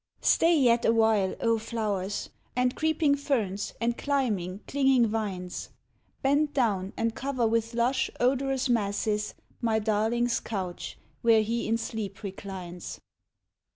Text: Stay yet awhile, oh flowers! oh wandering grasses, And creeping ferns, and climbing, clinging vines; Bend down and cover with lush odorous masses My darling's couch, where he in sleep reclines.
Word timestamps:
Stay 0.23 0.57
yet 0.57 0.83
awhile, 0.83 1.35
oh 1.41 1.59
flowers! 1.59 1.91
oh 1.93 1.93
wandering 1.93 2.05
grasses, 2.07 2.49
And 2.71 2.75
creeping 2.75 3.15
ferns, 3.15 3.73
and 3.79 3.97
climbing, 3.99 4.61
clinging 4.67 5.05
vines; 5.05 5.69
Bend 6.23 6.55
down 6.55 6.91
and 6.97 7.13
cover 7.13 7.45
with 7.45 7.75
lush 7.75 8.09
odorous 8.19 8.67
masses 8.67 9.35
My 9.61 9.77
darling's 9.77 10.39
couch, 10.39 10.97
where 11.21 11.43
he 11.43 11.67
in 11.67 11.77
sleep 11.77 12.23
reclines. 12.23 12.99